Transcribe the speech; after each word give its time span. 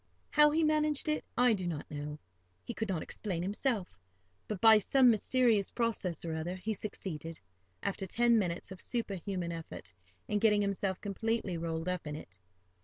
How 0.31 0.49
he 0.49 0.63
managed 0.63 1.07
it 1.09 1.23
I 1.37 1.53
do 1.53 1.67
not 1.67 1.85
know, 1.91 2.17
he 2.63 2.73
could 2.73 2.89
not 2.89 3.03
explain 3.03 3.43
himself; 3.43 3.99
but 4.47 4.59
by 4.59 4.79
some 4.79 5.11
mysterious 5.11 5.69
process 5.69 6.25
or 6.25 6.33
other 6.33 6.55
he 6.55 6.73
succeeded, 6.73 7.39
after 7.83 8.07
ten 8.07 8.39
minutes 8.39 8.71
of 8.71 8.81
superhuman 8.81 9.51
effort, 9.51 9.93
in 10.27 10.39
getting 10.39 10.63
himself 10.63 10.99
completely 11.01 11.55
rolled 11.55 11.87
up 11.87 12.07
in 12.07 12.15
it. 12.15 12.39